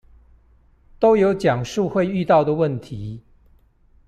[0.97, 3.21] 都有講述會遇到的問題